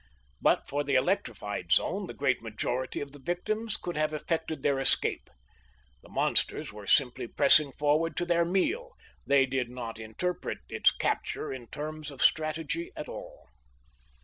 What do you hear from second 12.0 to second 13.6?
of strategy at all.